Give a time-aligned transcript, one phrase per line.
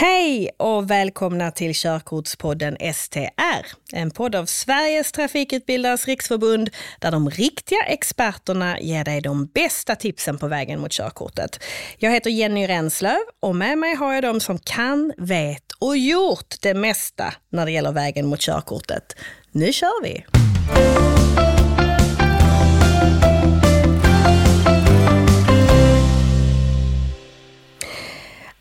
[0.00, 3.66] Hej och välkomna till Körkortspodden STR.
[3.92, 6.70] En podd av Sveriges Trafikutbildares Riksförbund
[7.00, 11.62] där de riktiga experterna ger dig de bästa tipsen på vägen mot körkortet.
[11.98, 16.54] Jag heter Jenny Renslöv och med mig har jag de som kan, vet och gjort
[16.62, 19.16] det mesta när det gäller vägen mot körkortet.
[19.52, 20.24] Nu kör vi!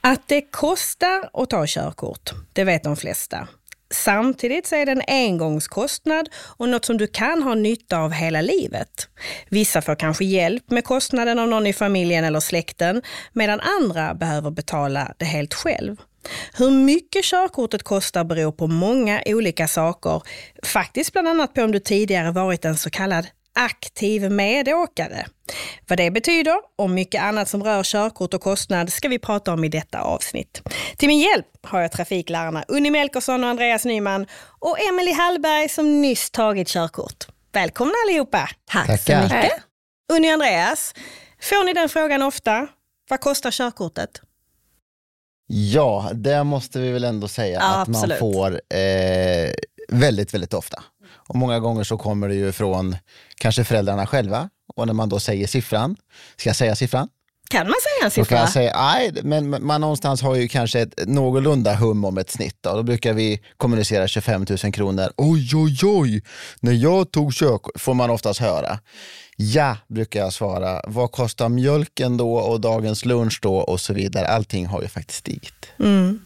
[0.07, 3.47] Att det kostar att ta körkort, det vet de flesta.
[3.91, 8.41] Samtidigt så är det en engångskostnad och något som du kan ha nytta av hela
[8.41, 9.09] livet.
[9.49, 13.01] Vissa får kanske hjälp med kostnaden av någon i familjen eller släkten,
[13.33, 15.95] medan andra behöver betala det helt själv.
[16.57, 20.21] Hur mycket körkortet kostar beror på många olika saker.
[20.63, 25.25] Faktiskt bland annat på om du tidigare varit en så kallad aktiv medåkare.
[25.87, 29.63] Vad det betyder och mycket annat som rör körkort och kostnad ska vi prata om
[29.63, 30.61] i detta avsnitt.
[30.97, 34.25] Till min hjälp har jag trafiklärarna Unni Melkersson och Andreas Nyman
[34.59, 37.27] och Emelie Hallberg som nyss tagit körkort.
[37.51, 38.49] Välkomna allihopa!
[38.65, 39.27] Tack Tackar.
[39.27, 39.53] så mycket.
[40.13, 40.93] Unni och Andreas,
[41.41, 42.67] får ni den frågan ofta?
[43.09, 44.21] Vad kostar körkortet?
[45.47, 48.21] Ja, det måste vi väl ändå säga ja, att absolut.
[48.21, 49.53] man får eh,
[49.89, 50.83] väldigt, väldigt ofta.
[51.09, 52.95] Och många gånger så kommer det ju från
[53.35, 54.49] kanske föräldrarna själva.
[54.77, 55.95] Och när man då säger siffran,
[56.37, 57.09] ska jag säga siffran?
[57.49, 58.35] Kan man säga en siffra?
[58.35, 62.29] Då jag säga, nej, men man någonstans har ju kanske ett någorlunda hum om ett
[62.29, 62.57] snitt.
[62.61, 65.09] Då, då brukar vi kommunicera 25 000 kronor.
[65.17, 66.23] Oj, oj, oj,
[66.59, 68.79] när jag tog körkort, får man oftast höra.
[69.37, 70.81] Ja, brukar jag svara.
[70.87, 74.27] Vad kostar mjölken då och dagens lunch då och så vidare.
[74.27, 75.65] Allting har ju faktiskt stigit.
[75.79, 76.19] Mm.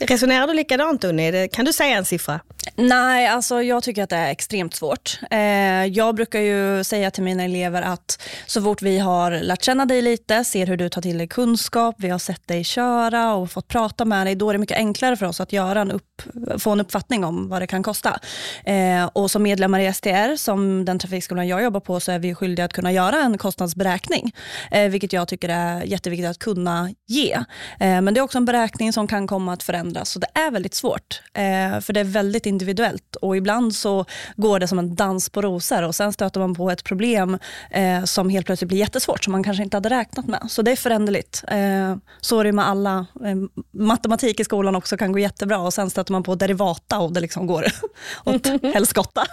[0.00, 1.48] Resonerar du likadant Unni?
[1.52, 2.40] Kan du säga en siffra?
[2.76, 5.18] Nej, alltså jag tycker att det är extremt svårt.
[5.30, 5.38] Eh,
[5.84, 10.02] jag brukar ju säga till mina elever att så fort vi har lärt känna dig
[10.02, 13.68] lite, ser hur du tar till dig kunskap, vi har sett dig köra och fått
[13.68, 16.22] prata med dig, då är det mycket enklare för oss att göra en upp,
[16.58, 18.18] få en uppfattning om vad det kan kosta.
[18.64, 22.34] Eh, och som medlemmar i STR, som den trafikskolan jag jobbar på, så är vi
[22.34, 24.32] skyldiga att kunna göra en kostnadsberäkning,
[24.70, 27.38] eh, vilket jag tycker är jätteviktigt att kunna ge.
[27.78, 30.74] Men det är också en beräkning som kan komma att förändras, så det är väldigt
[30.74, 31.22] svårt.
[31.34, 34.04] Eh, för det är väldigt individuellt och ibland så
[34.36, 37.38] går det som en dans på rosor och sen stöter man på ett problem
[37.70, 40.46] eh, som helt plötsligt blir jättesvårt som man kanske inte hade räknat med.
[40.48, 41.44] Så det är föränderligt.
[41.48, 43.06] Eh, så är det med alla.
[43.24, 43.36] Eh,
[43.72, 47.20] matematik i skolan också kan gå jättebra och sen stöter man på derivata och det
[47.20, 47.64] liksom går
[48.24, 49.24] åt helskotta.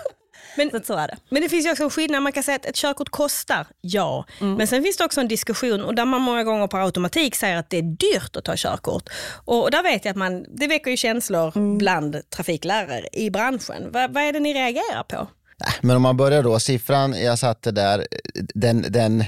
[0.57, 1.17] Men, så är det.
[1.29, 4.25] men det finns ju också en skillnad, man kan säga att ett körkort kostar, ja.
[4.41, 4.55] Mm.
[4.55, 7.57] Men sen finns det också en diskussion och där man många gånger på automatik säger
[7.57, 9.09] att det är dyrt att ta körkort.
[9.45, 11.77] Och där vet jag att man, det väcker ju känslor mm.
[11.77, 13.91] bland trafiklärare i branschen.
[13.91, 15.27] vad är det ni reagerar på?
[15.81, 18.07] Men om man börjar då, siffran jag satte där,
[18.53, 19.23] den, den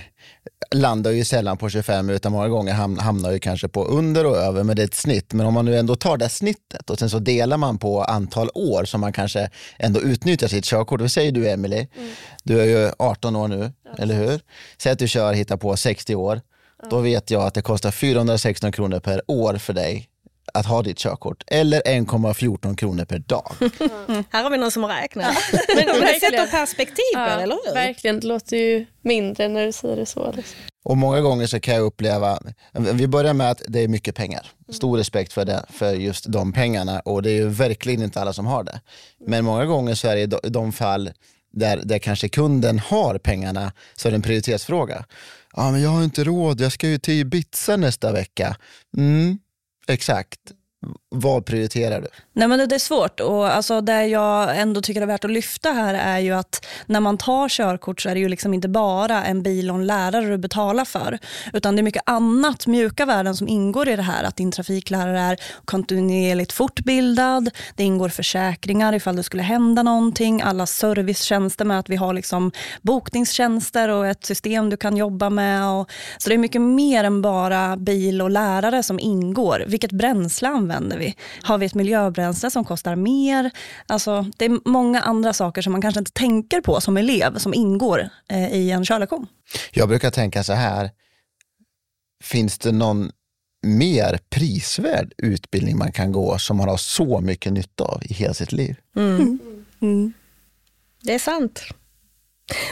[0.74, 4.64] landar ju sällan på 25 utan många gånger hamnar ju kanske på under och över,
[4.64, 5.34] men det är ett snitt.
[5.34, 8.50] Men om man nu ändå tar det snittet och sen så delar man på antal
[8.54, 11.02] år som man kanske ändå utnyttjar sitt körkort.
[11.02, 11.88] Vad säger du Emily?
[11.98, 12.10] Mm.
[12.44, 14.04] Du är ju 18 år nu, ja.
[14.04, 14.40] eller hur?
[14.78, 16.42] Säg att du kör hittar på 60 år.
[16.82, 16.88] Ja.
[16.90, 20.10] Då vet jag att det kostar 416 kronor per år för dig
[20.54, 23.52] att ha ditt körkort eller 1,14 kronor per dag.
[23.60, 24.24] Mm.
[24.30, 25.38] Här har vi någon som har räknat.
[25.76, 27.74] Men det sätter perspektiv ja, eller hur?
[27.74, 30.32] Verkligen, det låter ju mindre när du säger det så.
[30.32, 30.58] Liksom.
[30.84, 32.40] Och många gånger så kan jag uppleva,
[32.94, 34.48] vi börjar med att det är mycket pengar.
[34.70, 38.34] Stor respekt för, det, för just de pengarna och det är ju verkligen inte alla
[38.34, 38.82] som har det.
[39.28, 41.12] Men många gånger så är det i de fall
[41.54, 45.06] där, där kanske kunden har pengarna så är det en prioritetsfråga.
[45.56, 48.58] Ja, men jag har inte råd, jag ska ju till Ibiza nästa vecka.
[48.98, 49.38] Mm,
[49.86, 50.56] Exakt.
[51.10, 52.08] Vad prioriterar du?
[52.34, 53.20] Nej, men det är svårt.
[53.20, 57.00] Och alltså det jag ändå tycker är värt att lyfta här är ju att när
[57.00, 60.26] man tar körkort så är det ju liksom inte bara en bil och en lärare
[60.26, 61.20] du betalar för.
[61.54, 64.24] Utan det är mycket annat, mjuka värden som ingår i det här.
[64.24, 67.50] Att din trafiklärare är kontinuerligt fortbildad.
[67.76, 70.42] Det ingår försäkringar ifall det skulle hända någonting.
[70.42, 72.52] Alla servicetjänster med att vi har liksom
[72.82, 75.70] bokningstjänster och ett system du kan jobba med.
[75.70, 79.64] Och, så det är mycket mer än bara bil och lärare som ingår.
[79.68, 81.16] Vilket bränsle använder vi?
[81.42, 83.52] Har vi ett miljöbränsle som kostar mer?
[83.88, 87.54] Alltså, det är många andra saker som man kanske inte tänker på som elev som
[87.54, 89.28] ingår eh, i en körlektion.
[89.72, 90.92] Jag brukar tänka så här,
[92.24, 93.12] finns det någon
[93.64, 98.34] mer prisvärd utbildning man kan gå som man har så mycket nytta av i hela
[98.34, 98.76] sitt liv?
[98.96, 99.40] Mm.
[99.82, 100.14] Mm.
[101.02, 101.64] Det är sant.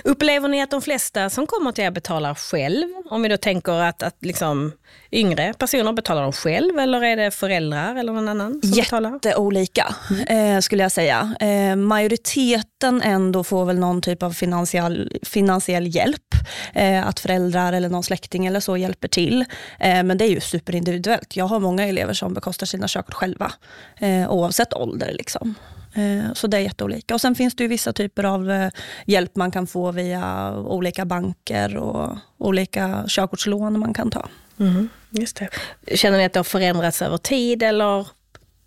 [0.04, 2.88] Upplever ni att de flesta som kommer till er betalar själv?
[3.10, 4.72] Om vi då tänker att, att liksom
[5.12, 9.12] yngre personer betalar de själv eller är det föräldrar eller någon annan som betalar?
[9.14, 9.96] Jätteolika
[10.28, 11.36] eh, skulle jag säga.
[11.40, 16.36] Eh, majoriteten ändå får väl någon typ av finansiell, finansiell hjälp.
[16.74, 19.46] Eh, att föräldrar eller någon släkting eller så hjälper till.
[19.80, 21.36] Eh, men det är ju superindividuellt.
[21.36, 23.52] Jag har många elever som bekostar sina körkort själva
[24.00, 25.14] eh, oavsett ålder.
[25.14, 25.56] Liksom.
[25.94, 27.14] Eh, så det är jätteolika.
[27.14, 28.70] Och sen finns det ju vissa typer av eh,
[29.06, 34.30] hjälp man kan få via olika banker och olika körkortslån man kan ta.
[34.60, 35.50] Mm, just det.
[35.98, 38.08] Känner ni att det har förändrats över tid eller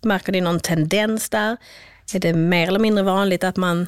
[0.01, 1.57] märker ni någon tendens där?
[2.13, 3.87] Är det mer eller mindre vanligt att, man,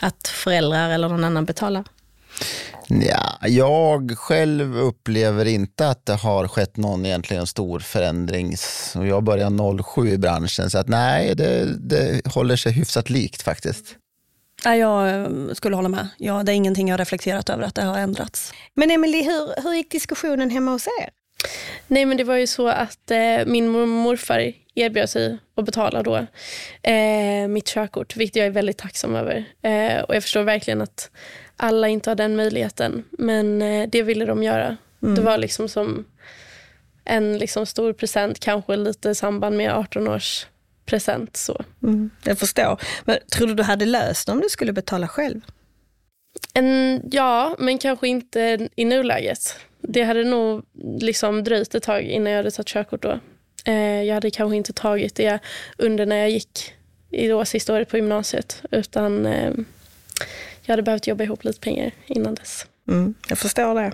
[0.00, 1.84] att föräldrar eller någon annan betalar?
[2.88, 8.54] Ja, jag själv upplever inte att det har skett någon egentligen stor förändring.
[8.94, 13.96] Jag började 07 i branschen, så att nej, det, det håller sig hyfsat likt faktiskt.
[14.64, 16.08] jag eh, skulle hålla med.
[16.18, 18.52] Ja, det är ingenting jag reflekterat över att det har ändrats.
[18.74, 21.08] Men Emelie, hur, hur gick diskussionen hemma hos er?
[21.86, 26.26] Nej men det var ju så att eh, min morfar erbjöd sig att betala då
[26.82, 29.44] eh, mitt körkort, vilket jag är väldigt tacksam över.
[29.62, 31.10] Eh, och jag förstår verkligen att
[31.56, 34.76] alla inte har den möjligheten, men eh, det ville de göra.
[35.02, 35.14] Mm.
[35.14, 36.04] Det var liksom som
[37.04, 40.46] en liksom stor present, kanske lite i samband med 18 års
[40.84, 41.36] present.
[41.36, 41.64] Så.
[41.82, 42.80] Mm, jag förstår.
[43.04, 45.40] Men tror du du hade löst om du skulle betala själv?
[46.54, 49.56] En, ja, men kanske inte i nuläget.
[49.80, 50.64] Det hade nog
[51.00, 53.20] liksom dröjt ett tag innan jag hade tagit körkort då.
[53.64, 55.38] Eh, jag hade kanske inte tagit det
[55.78, 56.74] under när jag gick
[57.10, 58.62] i då sista året på gymnasiet.
[58.70, 59.52] Utan eh,
[60.62, 62.66] jag hade behövt jobba ihop lite pengar innan dess.
[62.88, 63.92] Mm, jag förstår det.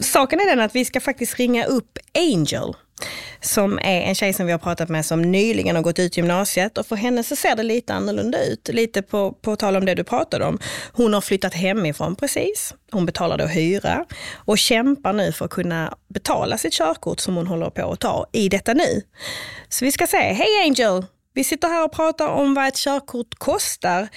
[0.00, 2.74] Saken är den att vi ska faktiskt ringa upp Angel
[3.40, 6.78] som är en tjej som vi har pratat med som nyligen har gått ut gymnasiet
[6.78, 8.68] och för henne så ser det lite annorlunda ut.
[8.68, 10.58] Lite på, på tal om det du pratade om.
[10.92, 12.74] Hon har flyttat hemifrån precis.
[12.90, 14.04] Hon betalar då hyra
[14.34, 18.26] och kämpar nu för att kunna betala sitt körkort som hon håller på att ta
[18.32, 19.02] i detta nu.
[19.68, 21.04] Så vi ska säga, Hej Angel!
[21.34, 24.08] Vi sitter här och pratar om vad ett körkort kostar.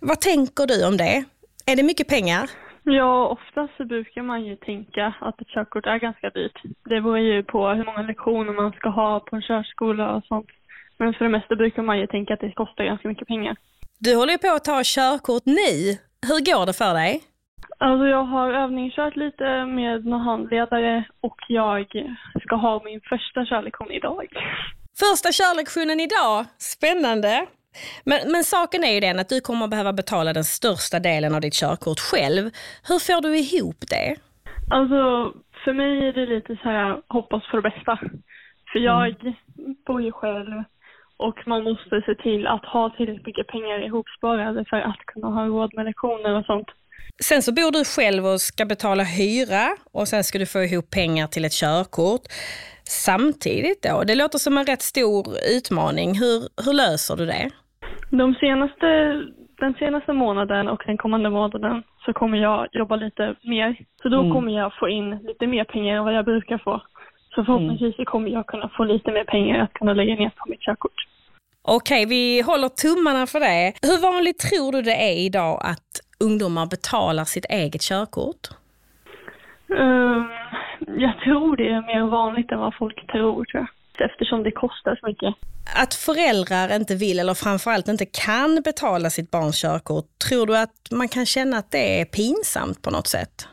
[0.00, 1.24] Vad tänker du om det?
[1.66, 2.50] Är det mycket pengar?
[2.84, 6.62] Ja, oftast så brukar man ju tänka att ett körkort är ganska dyrt.
[6.84, 10.46] Det beror ju på hur många lektioner man ska ha på en körskola och sånt.
[10.98, 13.56] Men för det mesta brukar man ju tänka att det kostar ganska mycket pengar.
[13.98, 15.72] Du håller ju på att ta körkort nu.
[16.28, 17.22] Hur går det för dig?
[17.78, 21.86] Alltså jag har övningskört lite med någon handledare och jag
[22.44, 24.26] ska ha min första körlektion idag.
[24.98, 26.44] Första körlektionen idag.
[26.58, 27.46] Spännande.
[28.04, 31.40] Men, men saken är ju den att du kommer behöva betala den största delen av
[31.40, 32.50] ditt körkort själv.
[32.88, 34.16] Hur får du ihop det?
[34.70, 35.32] Alltså,
[35.64, 37.98] för mig är det lite så här, hoppas för det bästa.
[38.72, 39.34] För jag mm.
[39.86, 40.64] bor ju själv
[41.16, 45.46] och man måste se till att ha tillräckligt mycket pengar ihopsparade för att kunna ha
[45.46, 46.68] råd med lektioner och sånt.
[47.22, 50.90] Sen så bor du själv och ska betala hyra och sen ska du få ihop
[50.90, 52.22] pengar till ett körkort
[52.84, 54.02] samtidigt då.
[54.04, 55.26] Det låter som en rätt stor
[55.56, 56.18] utmaning.
[56.18, 57.50] Hur, hur löser du det?
[58.20, 58.86] De senaste,
[59.60, 63.76] den senaste månaden och den kommande månaden så kommer jag jobba lite mer.
[64.02, 64.32] Så då mm.
[64.32, 66.82] kommer jag få in lite mer pengar än vad jag brukar få.
[67.34, 68.04] Så förhoppningsvis mm.
[68.04, 71.06] kommer jag kunna få lite mer pengar att kunna lägga ner på mitt körkort.
[71.62, 73.72] Okej, vi håller tummarna för det.
[73.82, 78.42] Hur vanligt tror du det är idag att ungdomar betalar sitt eget körkort?
[79.68, 80.28] Um,
[80.96, 83.68] jag tror det är mer vanligt än vad folk tror, tror jag
[84.00, 85.34] eftersom det kostar så mycket.
[85.82, 90.76] Att föräldrar inte vill eller framförallt inte kan betala sitt barns körkort, tror du att
[90.90, 93.48] man kan känna att det är pinsamt på något sätt?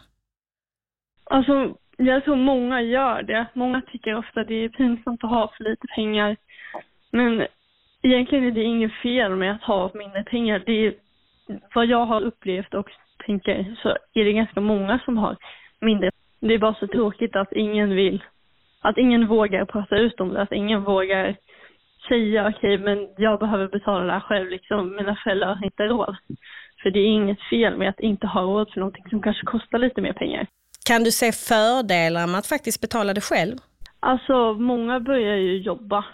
[1.24, 3.46] Alltså, jag tror många gör det.
[3.54, 6.38] Många tycker ofta det är pinsamt att ha för lite pengar.
[7.12, 7.48] Men
[8.02, 10.64] egentligen är det inget fel med att ha mindre pengar.
[10.66, 10.94] Det är,
[11.76, 12.90] vad jag har upplevt och
[13.26, 15.38] tänker så är det ganska många som har
[15.82, 16.12] mindre.
[16.40, 18.24] Det är bara så tråkigt att ingen vill
[18.82, 21.36] att ingen vågar prata ut om det, att ingen vågar
[22.08, 25.84] säga okej, okay, men jag behöver betala det här själv, liksom, mina föräldrar har inte
[25.84, 26.16] råd.
[26.82, 29.80] För det är inget fel med att inte ha råd för någonting som kanske kostar
[29.80, 30.48] lite mer pengar.
[30.88, 33.56] Kan du se fördelar med att faktiskt betala det själv?
[34.00, 36.06] Alltså, många börjar ju jobba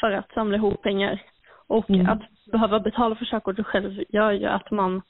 [0.00, 1.22] för att samla ihop pengar.
[1.66, 2.08] Och mm.
[2.08, 5.02] att behöva betala för körkortet själv gör ju att man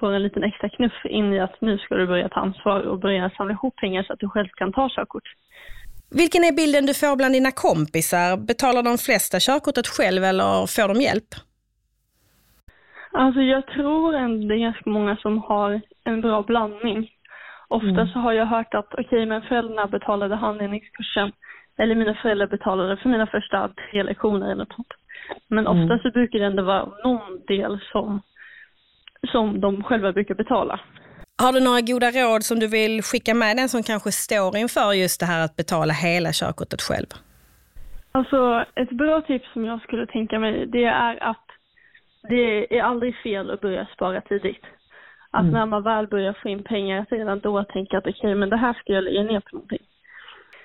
[0.00, 2.98] får en liten extra knuff in i att nu ska du börja ta ansvar och
[2.98, 5.28] börja samla ihop pengar så att du själv kan ta körkort.
[6.10, 8.36] Vilken är bilden du får bland dina kompisar?
[8.36, 11.30] Betalar de flesta körkortet själv eller får de hjälp?
[13.12, 17.10] Alltså jag tror ändå det är ganska många som har en bra blandning.
[17.68, 18.08] Ofta mm.
[18.08, 21.32] så har jag hört att okej, okay, men föräldrarna betalade handledningskursen
[21.78, 24.92] eller mina föräldrar betalade för mina första tre lektioner eller något.
[25.48, 25.82] Men Mm.
[25.82, 28.20] ofta så brukar det ändå vara någon del som,
[29.32, 30.80] som de själva brukar betala.
[31.42, 34.92] Har du några goda råd som du vill skicka med den som kanske står inför
[34.92, 37.06] just det här att betala hela körkortet själv?
[38.12, 41.46] Alltså ett bra tips som jag skulle tänka mig det är att
[42.28, 44.64] det är aldrig fel att börja spara tidigt.
[45.30, 48.50] Att när man väl börjar få in pengar att redan då tänka att okej men
[48.50, 49.86] det här ska jag lägga ner på någonting.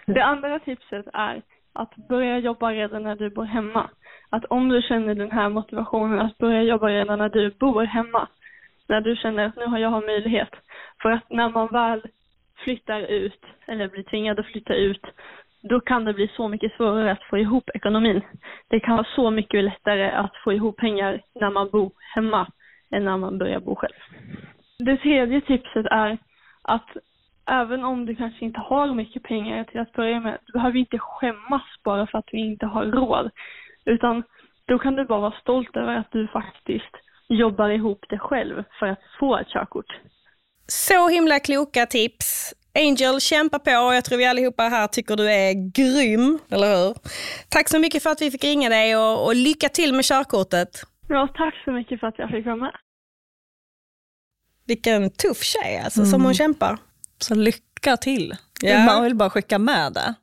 [0.06, 1.42] Det andra tipset är
[1.74, 3.90] att börja jobba redan när du bor hemma.
[4.30, 8.28] Att om du känner den här motivationen att börja jobba redan när du bor hemma.
[8.92, 10.50] När du känner att nu har jag möjlighet.
[11.02, 12.02] För att när man väl
[12.64, 15.06] flyttar ut eller blir tvingad att flytta ut
[15.62, 18.22] då kan det bli så mycket svårare att få ihop ekonomin.
[18.68, 22.48] Det kan vara så mycket lättare att få ihop pengar när man bor hemma
[22.92, 23.94] än när man börjar bo själv.
[24.80, 26.18] Det tredje tipset är
[26.62, 26.98] att
[27.46, 31.00] även om du kanske inte har mycket pengar till att börja med, du behöver inte
[31.00, 33.32] skämmas bara för att du inte har råd.
[33.86, 34.24] Utan
[34.68, 36.98] då kan du bara vara stolt över att du faktiskt
[37.32, 39.86] jobbar ihop det själv för att få ett körkort.
[40.68, 42.54] Så himla kloka tips.
[42.76, 43.70] Angel, kämpa på.
[43.70, 46.96] Jag tror vi allihopa här tycker du är grym, eller hur?
[47.50, 50.70] Tack så mycket för att vi fick ringa dig och, och lycka till med körkortet.
[51.08, 52.72] Ja, tack så mycket för att jag fick vara med.
[54.66, 56.78] Vilken tuff tjej alltså, som hon kämpar.
[57.18, 58.36] Så lycka till.
[58.62, 58.86] Ja.
[58.86, 60.14] Man vill bara skicka med det.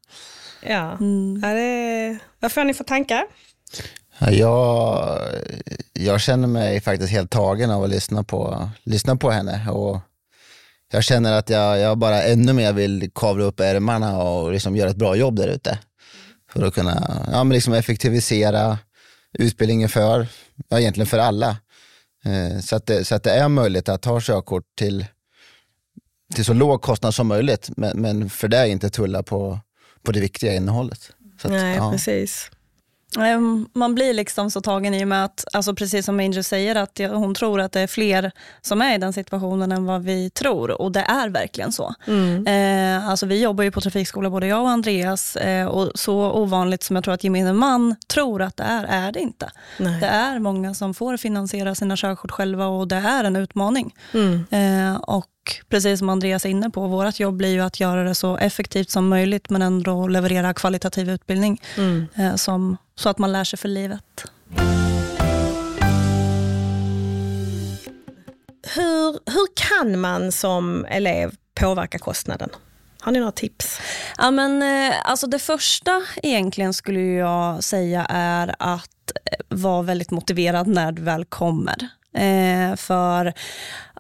[0.63, 0.99] Ja.
[1.43, 2.19] Ja, det...
[2.41, 3.27] Vad får ni för tankar?
[4.19, 5.19] Ja, Jag,
[5.93, 9.71] jag känner mig faktiskt helt tagen av att lyssna på, lyssna på henne.
[9.71, 10.01] Och
[10.93, 14.91] jag känner att jag, jag bara ännu mer vill kavla upp ärmarna och liksom göra
[14.91, 15.79] ett bra jobb där ute.
[16.53, 18.79] För att kunna ja, men liksom effektivisera
[19.33, 20.27] utbildningen för,
[20.69, 21.57] ja, egentligen för alla.
[22.25, 25.07] Eh, så, att det, så att det är möjligt att ta körkort till,
[26.35, 29.61] till så låg kostnad som möjligt, men, men för det är inte tulla på,
[30.03, 31.13] på det viktiga innehållet.
[31.43, 31.93] Att, Nej, ja.
[31.93, 32.51] precis.
[33.17, 36.75] Ehm, Man blir liksom så tagen i och med att, alltså precis som Angel säger,
[36.75, 40.31] att hon tror att det är fler som är i den situationen än vad vi
[40.31, 40.81] tror.
[40.81, 41.95] Och det är verkligen så.
[42.47, 45.37] Eh, alltså vi jobbar ju på trafikskola, både jag och Andreas.
[45.37, 49.13] Eh, och så ovanligt som jag tror att gemene man tror att det är, är
[49.13, 49.51] det inte.
[49.79, 50.01] Nej.
[50.01, 53.95] Det är många som får finansiera sina körkort själva och det är en utmaning.
[54.15, 54.45] Mm.
[54.51, 55.27] Eh, och
[55.69, 58.91] precis som Andreas är inne på, vårt jobb blir ju att göra det så effektivt
[58.91, 62.07] som möjligt men ändå leverera kvalitativ utbildning Mm.
[62.15, 64.25] eh, som, så att man lär sig för livet.
[68.75, 72.51] Hur, hur kan man som elev påverka kostnaden?
[73.01, 73.81] Har ni några tips?
[74.19, 80.11] Ja, men, eh, alltså det första egentligen skulle jag säga är att eh, vara väldigt
[80.11, 81.89] motiverad när du väl kommer.
[82.15, 83.33] Eh, för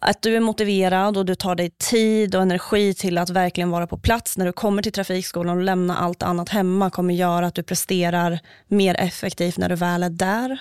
[0.00, 3.86] att du är motiverad och du tar dig tid och energi till att verkligen vara
[3.86, 7.54] på plats när du kommer till trafikskolan och lämna allt annat hemma kommer göra att
[7.54, 8.38] du presterar
[8.68, 10.58] mer effektivt när du väl är där.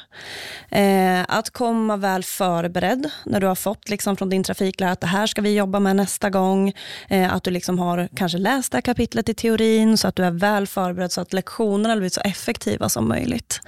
[0.70, 5.08] Eh, att komma väl förberedd när du har fått liksom från din trafiklärare att det
[5.08, 6.74] här ska vi jobba med nästa gång.
[7.10, 10.26] Eh, att du liksom har kanske läst det här kapitlet i teorin så att du
[10.26, 13.62] är väl förberedd så att lektionerna blir så effektiva som möjligt.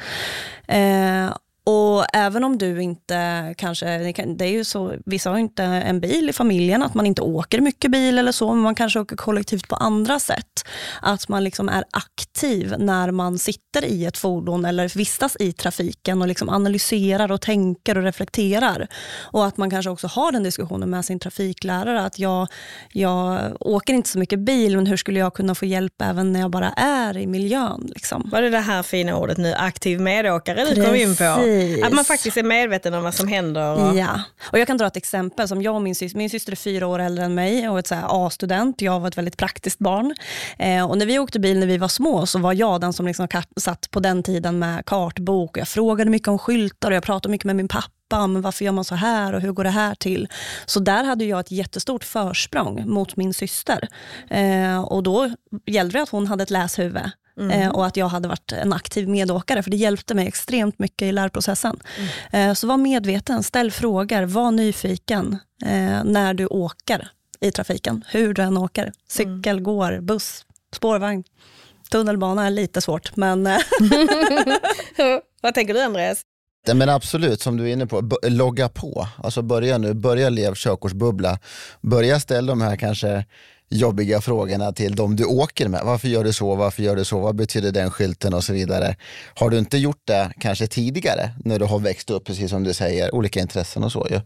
[0.68, 1.30] Eh,
[1.64, 6.00] och även om du inte kanske, det är ju så, vissa har ju inte en
[6.00, 9.16] bil i familjen, att man inte åker mycket bil eller så, men man kanske åker
[9.16, 10.66] kollektivt på andra sätt.
[11.02, 16.22] Att man liksom är aktiv när man sitter i ett fordon eller vistas i trafiken
[16.22, 18.88] och liksom analyserar och tänker och reflekterar.
[19.22, 22.48] Och att man kanske också har den diskussionen med sin trafiklärare, att jag,
[22.92, 26.40] jag åker inte så mycket bil, men hur skulle jag kunna få hjälp även när
[26.40, 27.90] jag bara är i miljön?
[27.96, 28.30] Liksom?
[28.32, 31.49] Var det det här fina ordet nu, aktiv medåkare du kom in på?
[31.50, 31.84] Precis.
[31.84, 33.76] Att man faktiskt är medveten om vad som händer.
[33.76, 33.98] Och...
[33.98, 35.48] Ja, och jag kan dra ett exempel.
[35.48, 37.92] som jag och Min syster, min syster är fyra år äldre än mig och ett
[37.92, 38.82] A-student.
[38.82, 40.16] Jag var ett väldigt praktiskt barn.
[40.58, 43.08] Eh, och när vi åkte bil när vi var små så var jag den som
[43.08, 43.28] liksom
[43.58, 45.58] satt på den tiden med kartbok.
[45.58, 48.72] Jag frågade mycket om skyltar och jag pratade mycket med min pappa men varför gör
[48.72, 50.28] man så här och hur går det här till?
[50.66, 53.88] Så där hade jag ett jättestort försprång mot min syster.
[54.30, 55.32] Eh, och då
[55.66, 57.12] gällde det att hon hade ett läshuvud
[57.52, 61.02] eh, och att jag hade varit en aktiv medåkare, för det hjälpte mig extremt mycket
[61.06, 61.80] i lärprocessen.
[62.32, 67.08] Eh, så var medveten, ställ frågor, var nyfiken eh, när du åker
[67.42, 68.92] i trafiken, hur du än åker.
[69.10, 71.24] Cykel, går, buss, spårvagn.
[71.92, 73.44] Tunnelbana är lite svårt, men
[75.42, 76.22] vad tänker du Andreas?
[76.68, 79.08] Ja, men absolut, som du är inne på, b- logga på.
[79.24, 81.40] Alltså börja nu, börja lev körkortsbubbla.
[81.82, 83.26] Börja ställa de här kanske
[83.70, 85.82] jobbiga frågorna till de du åker med.
[85.86, 86.56] Varför gör du så?
[86.56, 87.20] Varför gör du så?
[87.20, 88.96] Vad betyder den skylten och så vidare.
[89.36, 92.74] Har du inte gjort det kanske tidigare när du har växt upp, precis som du
[92.74, 94.08] säger, olika intressen och så.
[94.10, 94.22] Ja.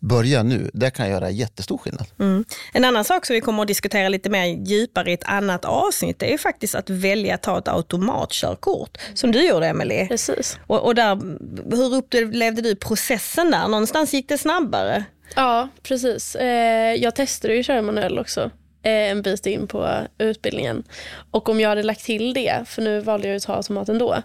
[0.00, 2.06] Börja nu, det kan göra jättestor skillnad.
[2.18, 2.44] Mm.
[2.72, 6.22] En annan sak som vi kommer att diskutera lite mer djupare i ett annat avsnitt,
[6.22, 10.08] är faktiskt att välja att ta ett automatkörkort, som du gjorde Emelie.
[10.08, 10.58] Precis.
[10.66, 11.16] Och, och där,
[11.76, 13.68] hur upplevde du processen där?
[13.68, 15.04] Någonstans gick det snabbare?
[15.34, 16.34] Ja, precis.
[16.34, 18.50] Eh, jag testade ju att köra manuell också
[18.82, 20.84] Eh, en bit in på utbildningen.
[21.30, 24.22] Och om jag hade lagt till det, för nu valde jag att ta automat ändå,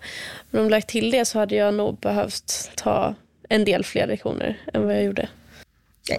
[0.50, 3.16] men om jag lagt till det så hade jag nog behövt ta
[3.50, 5.30] en del fler lektioner än vad jag gjorde.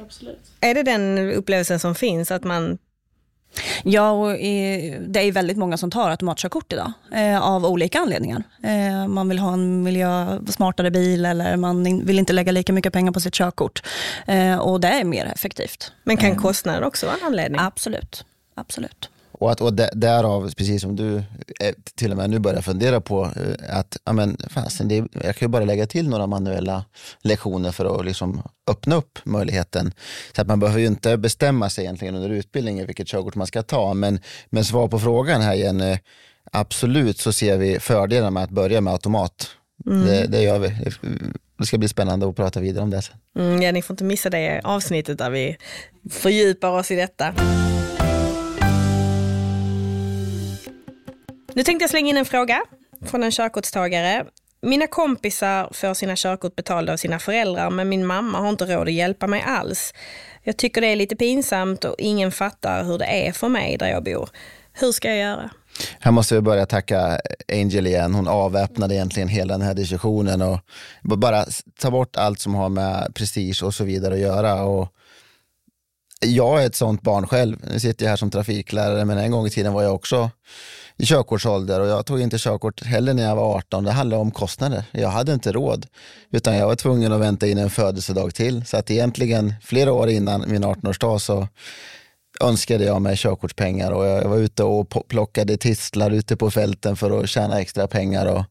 [0.02, 0.40] Absolut.
[0.61, 2.78] Är det den upplevelsen som finns, att man
[3.84, 4.28] Ja, och
[5.08, 8.42] det är väldigt många som tar automatkörkort idag eh, av olika anledningar.
[8.62, 13.12] Eh, man vill ha en miljösmartare bil eller man vill inte lägga lika mycket pengar
[13.12, 13.82] på sitt körkort.
[14.26, 15.92] Eh, och det är mer effektivt.
[16.04, 17.60] Men kan kostnaden också vara en anledning?
[17.60, 18.25] Absolut.
[18.54, 19.10] Absolut.
[19.38, 21.23] Och, att, och därav, precis som du
[21.95, 25.49] till och med nu börjar fundera på, eh, att amen, fasen, det, jag kan ju
[25.49, 26.85] bara lägga till några manuella
[27.23, 29.93] lektioner för att liksom öppna upp möjligheten.
[30.37, 33.62] Så att man behöver ju inte bestämma sig egentligen under utbildningen vilket körkort man ska
[33.62, 33.95] ta.
[33.95, 35.99] Men, men svar på frågan här Jenny,
[36.52, 39.50] absolut så ser vi fördelar med att börja med automat.
[39.87, 40.07] Mm.
[40.07, 40.69] Det, det, gör vi.
[41.59, 43.16] Det ska bli spännande att prata vidare om det sen.
[43.38, 45.57] Mm, ja, ni får inte missa det avsnittet där vi
[46.11, 47.35] fördjupar oss i detta.
[51.56, 52.62] Nu tänkte jag slänga in en fråga
[53.06, 54.26] från en körkortstagare.
[54.62, 58.88] Mina kompisar får sina körkort betalda av sina föräldrar men min mamma har inte råd
[58.88, 59.94] att hjälpa mig alls.
[60.42, 63.88] Jag tycker det är lite pinsamt och ingen fattar hur det är för mig där
[63.88, 64.28] jag bor.
[64.72, 65.50] Hur ska jag göra?
[66.00, 67.20] Här måste vi börja tacka
[67.52, 68.14] Angel igen.
[68.14, 70.60] Hon avväpnade egentligen hela den här diskussionen och
[71.02, 71.44] bara
[71.80, 74.62] ta bort allt som har med prestige och så vidare att göra.
[74.62, 74.88] Och
[76.20, 77.56] jag är ett sånt barn själv.
[77.72, 80.30] Nu sitter jag här som trafiklärare men en gång i tiden var jag också
[80.98, 83.84] i körkortsålder och jag tog inte körkort heller när jag var 18.
[83.84, 84.84] Det handlade om kostnader.
[84.92, 85.86] Jag hade inte råd
[86.30, 88.64] utan jag var tvungen att vänta in en födelsedag till.
[88.64, 91.48] Så att egentligen flera år innan min 18-årsdag så
[92.40, 97.20] önskade jag mig körkortspengar och jag var ute och plockade tistlar ute på fälten för
[97.20, 98.26] att tjäna extra pengar.
[98.26, 98.44] Och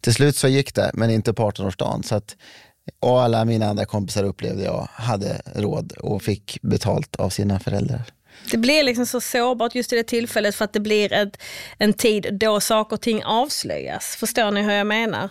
[0.00, 2.02] till slut så gick det, men inte på 18-årsdagen.
[2.02, 2.36] Så att,
[3.00, 8.02] och alla mina andra kompisar upplevde jag hade råd och fick betalt av sina föräldrar.
[8.50, 11.42] Det blir liksom så sårbart just i det tillfället för att det blir ett,
[11.78, 14.16] en tid då saker och ting avslöjas.
[14.16, 15.28] Förstår ni hur jag menar?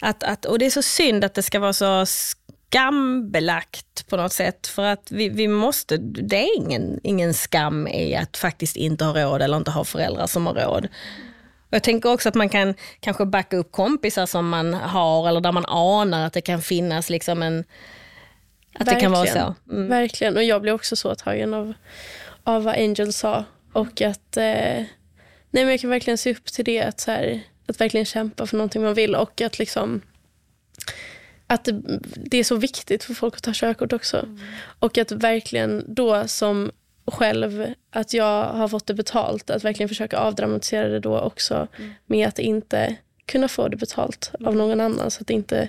[0.00, 4.32] Att, att, och det är så synd att det ska vara så skambelagt på något
[4.32, 4.66] sätt.
[4.66, 9.24] För att vi, vi måste, det är ingen, ingen skam i att faktiskt inte ha
[9.24, 10.88] råd eller inte ha föräldrar som har råd.
[11.70, 15.52] Jag tänker också att man kan kanske backa upp kompisar som man har eller där
[15.52, 17.64] man anar att det kan finnas liksom en...
[18.74, 18.94] Att Verkligen.
[18.94, 19.72] det kan vara så.
[19.72, 19.88] Mm.
[19.88, 21.74] Verkligen, och jag blir också så tagen av,
[22.48, 23.44] av vad Angel sa.
[23.72, 24.84] Och att eh,
[25.50, 26.80] nej men jag kan verkligen se upp till det.
[26.80, 29.14] Att, så här, att verkligen kämpa för någonting man vill.
[29.14, 30.00] Och att liksom
[31.46, 31.82] att det,
[32.16, 34.16] det är så viktigt för folk att ta körkort också.
[34.16, 34.38] Mm.
[34.78, 36.70] Och att verkligen då som
[37.06, 41.94] själv att jag har fått det betalt, att verkligen försöka avdramatisera det då också mm.
[42.06, 45.10] med att inte kunna få det betalt av någon annan.
[45.10, 45.68] Så att inte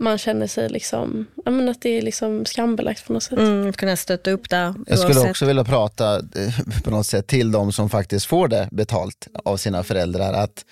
[0.00, 3.38] man känner sig liksom, ja, men att det är liksom skambelagt på något sätt.
[3.38, 4.74] Mm, kunna stötta upp där.
[4.86, 8.68] Jag skulle också vilja prata eh, på något sätt till de som faktiskt får det
[8.72, 10.32] betalt av sina föräldrar.
[10.32, 10.64] Att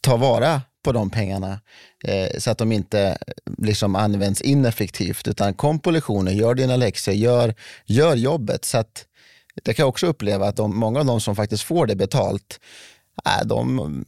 [0.00, 1.60] ta vara på de pengarna
[2.04, 3.18] eh, så att de inte
[3.58, 5.28] liksom används ineffektivt.
[5.28, 7.54] Utan kom på lektioner, gör dina läxor, gör,
[7.86, 8.64] gör jobbet.
[8.64, 9.04] Så att,
[9.62, 12.60] det kan jag också uppleva att de, många av de som faktiskt får det betalt,
[13.26, 14.04] äh, de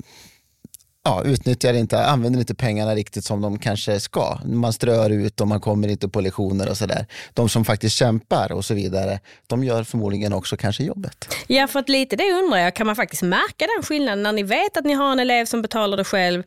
[1.05, 4.39] ja, utnyttjar inte, använder inte pengarna riktigt som de kanske ska.
[4.45, 7.07] Man strör ut och man kommer inte på lektioner och sådär.
[7.35, 11.35] De som faktiskt kämpar och så vidare, de gör förmodligen också kanske jobbet.
[11.47, 14.43] Ja, för att lite det undrar jag, kan man faktiskt märka den skillnaden när ni
[14.43, 16.43] vet att ni har en elev som betalar det själv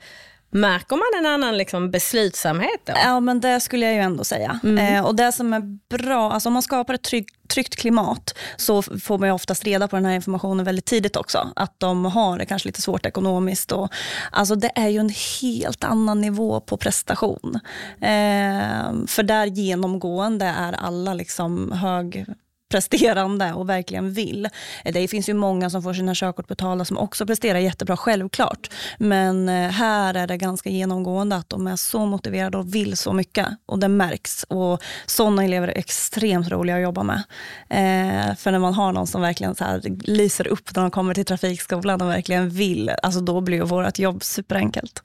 [0.51, 2.93] Märker man en annan liksom beslutsamhet då?
[2.95, 4.59] Ja, men det skulle jag ju ändå säga.
[4.63, 4.95] Mm.
[4.95, 5.61] Eh, och Det som är
[5.97, 9.87] bra, alltså om man skapar ett trygg, tryggt klimat så får man ju oftast reda
[9.87, 11.51] på den här informationen väldigt tidigt också.
[11.55, 13.71] Att de har det kanske lite svårt ekonomiskt.
[13.71, 13.89] Och,
[14.31, 17.59] alltså det är ju en helt annan nivå på prestation.
[18.01, 22.25] Eh, för där genomgående är alla liksom hög
[22.71, 24.49] presterande och verkligen vill.
[24.83, 28.69] Det finns ju många som får sina körkort betalda som också presterar jättebra, självklart.
[28.97, 33.13] Men eh, här är det ganska genomgående att de är så motiverade och vill så
[33.13, 33.47] mycket.
[33.65, 34.43] Och det märks.
[34.43, 37.23] Och sådana elever är extremt roliga att jobba med.
[37.69, 41.13] Eh, för när man har någon som verkligen så här lyser upp när de kommer
[41.13, 45.03] till trafikskolan och verkligen vill, alltså då blir vårt jobb superenkelt.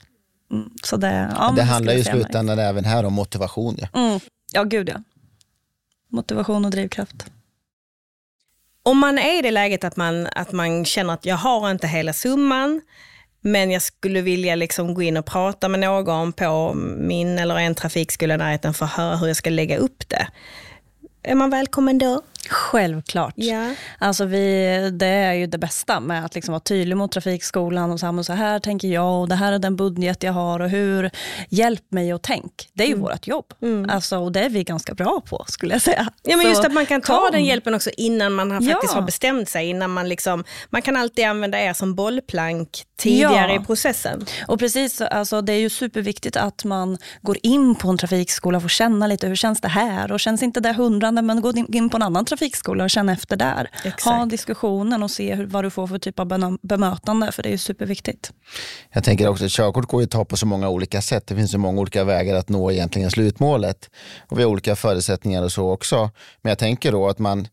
[0.53, 3.77] Mm, så det, ja, det handlar ju i slutändan även här om motivation.
[3.79, 4.21] Ja, mm.
[4.53, 4.97] ja gud ja.
[6.09, 7.27] Motivation och drivkraft
[8.87, 11.87] om man är i det läget att man, att man känner att jag har inte
[11.87, 12.81] hela summan,
[13.41, 17.75] men jag skulle vilja liksom gå in och prata med någon på min eller en
[17.75, 20.29] trafikskola i närheten för att höra hur jag ska lägga upp det.
[21.23, 22.23] Är man välkommen då?
[22.49, 23.35] Självklart.
[23.37, 23.75] Ja.
[23.99, 28.01] Alltså vi, det är ju det bästa med att liksom vara tydlig mot trafikskolan och
[28.01, 31.11] så, så här tänker jag och det här är den budget jag har och hur,
[31.49, 32.69] hjälp mig och tänk.
[32.73, 33.03] Det är ju mm.
[33.03, 33.45] vårt jobb.
[33.63, 33.91] Mm.
[33.91, 36.09] Alltså, och det är vi ganska bra på skulle jag säga.
[36.23, 37.33] Ja, men just att man kan ta kom.
[37.33, 39.01] den hjälpen också innan man har, faktiskt ja.
[39.01, 39.69] har bestämt sig.
[39.69, 43.63] Innan man, liksom, man kan alltid använda er som bollplank tidigare ja.
[43.63, 44.27] i processen.
[44.47, 48.63] Och precis, alltså, det är ju superviktigt att man går in på en trafikskola och
[48.63, 50.13] får känna lite, hur känns det här?
[50.13, 52.36] Och känns inte det hundrande, men gå in på en annan trafikskola
[52.83, 53.71] och känna efter där.
[53.85, 54.05] Exakt.
[54.05, 57.51] Ha diskussionen och se hur, vad du får för typ av bemötande, för det är
[57.51, 58.33] ju superviktigt.
[58.93, 61.27] Jag tänker också att körkort går att ta på så många olika sätt.
[61.27, 63.91] Det finns så många olika vägar att nå egentligen slutmålet.
[64.29, 66.11] Och vi har olika förutsättningar och så också.
[66.43, 67.49] Men jag tänker då att man,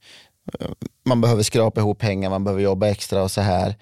[1.06, 3.76] man behöver skrapa ihop pengar, man behöver jobba extra och så här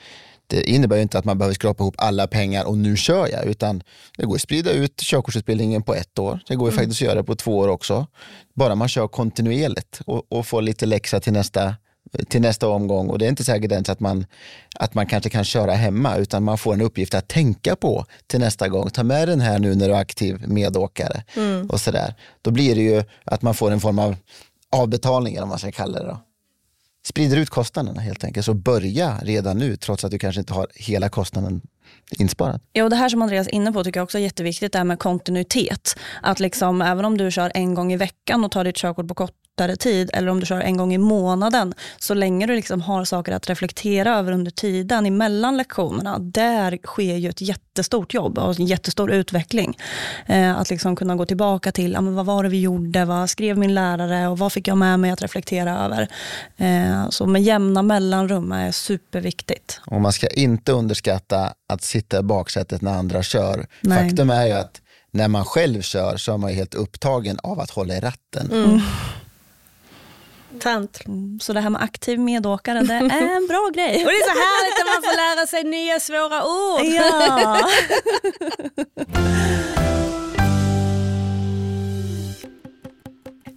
[0.51, 3.45] det innebär ju inte att man behöver skrapa ihop alla pengar och nu kör jag,
[3.45, 3.83] utan
[4.17, 6.39] det går att sprida ut körkortsutbildningen på ett år.
[6.47, 6.83] Det går ju mm.
[6.83, 8.07] faktiskt att göra det på två år också.
[8.53, 11.75] Bara man kör kontinuerligt och, och får lite läxa till nästa
[12.29, 14.25] till nästa omgång och det är inte säkert ens att man,
[14.75, 18.39] att man kanske kan köra hemma utan man får en uppgift att tänka på till
[18.39, 18.89] nästa gång.
[18.89, 21.69] Ta med den här nu när du är aktiv medåkare mm.
[21.69, 22.15] och sådär.
[22.41, 24.15] Då blir det ju att man får en form av
[24.69, 26.05] avbetalning om man ska kalla det.
[26.05, 26.19] Då
[27.07, 28.45] sprider ut kostnaderna helt enkelt.
[28.45, 31.61] Så börja redan nu trots att du kanske inte har hela kostnaden
[32.11, 32.61] insparad.
[32.73, 34.77] Ja, och det här som Andreas är inne på tycker jag också är jätteviktigt, det
[34.77, 35.95] här med kontinuitet.
[36.21, 39.13] Att liksom, även om du kör en gång i veckan och tar ditt körkort på
[39.13, 41.73] kort kortare tid eller om du kör en gång i månaden.
[41.99, 47.15] Så länge du liksom har saker att reflektera över under tiden emellan lektionerna, där sker
[47.15, 49.77] ju ett jättestort jobb och en jättestor utveckling.
[50.25, 53.29] Eh, att liksom kunna gå tillbaka till, ja, men vad var det vi gjorde, vad
[53.29, 56.07] skrev min lärare och vad fick jag med mig att reflektera över.
[56.57, 59.81] Eh, så med jämna mellanrum är superviktigt.
[59.85, 63.65] Och man ska inte underskatta att sitta i baksätet när andra kör.
[63.81, 64.09] Nej.
[64.09, 64.81] Faktum är ju att
[65.13, 68.51] när man själv kör så är man helt upptagen av att hålla i ratten.
[68.51, 68.81] Mm.
[70.59, 70.99] Sant.
[71.05, 74.05] Mm, så det här med aktiv medåkare, det är en bra grej.
[74.05, 76.85] Och det är så härligt när man får lära sig nya svåra ord.
[76.85, 77.69] Ja.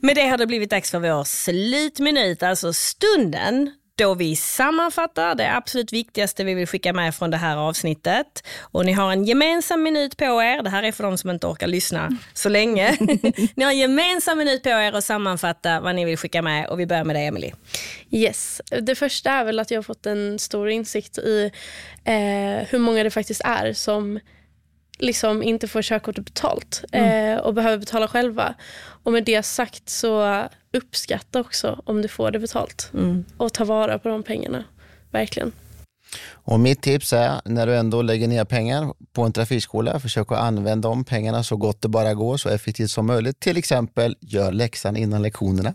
[0.00, 5.57] Med det har det blivit dags för vår slutminut, alltså stunden då vi sammanfattar det
[5.57, 8.46] absolut viktigaste vi vill skicka med från det här avsnittet.
[8.61, 11.46] Och ni har en gemensam minut på er, det här är för de som inte
[11.46, 12.96] orkar lyssna så länge.
[13.54, 16.80] ni har en gemensam minut på er att sammanfatta vad ni vill skicka med och
[16.80, 17.52] vi börjar med dig Emily.
[18.11, 21.50] Yes, det första är väl att jag har fått en stor insikt i
[22.04, 24.20] eh, hur många det faktiskt är som
[24.98, 27.35] liksom inte får körkortet betalt mm.
[27.35, 28.54] eh, och behöver betala själva.
[29.04, 33.24] Och med det sagt så uppskatta också om du får det betalt mm.
[33.37, 34.64] och ta vara på de pengarna.
[35.10, 35.52] Verkligen.
[36.32, 40.38] Och mitt tips är, när du ändå lägger ner pengar på en trafikskola, försök att
[40.38, 43.40] använda de pengarna så gott det bara går, så effektivt som möjligt.
[43.40, 45.74] Till exempel, gör läxan innan lektionerna.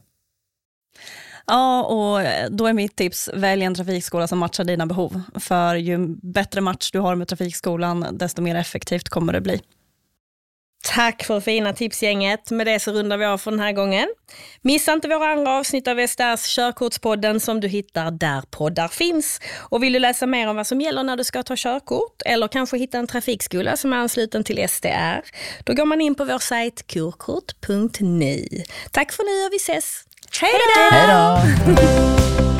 [1.47, 2.25] Ja, och
[2.57, 5.21] då är mitt tips, välj en trafikskola som matchar dina behov.
[5.35, 9.61] För ju bättre match du har med trafikskolan, desto mer effektivt kommer det bli.
[10.83, 12.51] Tack för fina tipsgänget.
[12.51, 14.07] Med det så rundar vi av för den här gången.
[14.61, 19.41] Missa inte våra andra avsnitt av SDRs Körkortspodden som du hittar där poddar finns.
[19.59, 22.47] Och vill du läsa mer om vad som gäller när du ska ta körkort eller
[22.47, 25.21] kanske hitta en trafikskola som är ansluten till SDR,
[25.63, 28.47] då går man in på vår sajt kurkort.nu.
[28.91, 30.03] Tack för nu och vi ses!
[30.41, 30.51] Hej
[31.07, 32.49] då!